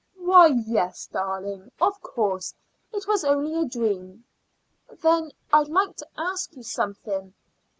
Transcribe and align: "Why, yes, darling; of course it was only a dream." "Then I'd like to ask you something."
"Why, 0.17 0.47
yes, 0.65 1.05
darling; 1.05 1.71
of 1.79 2.01
course 2.01 2.55
it 2.91 3.07
was 3.07 3.23
only 3.23 3.53
a 3.53 3.67
dream." 3.69 4.23
"Then 5.03 5.31
I'd 5.53 5.67
like 5.67 5.95
to 5.97 6.07
ask 6.17 6.55
you 6.55 6.63
something." 6.63 7.35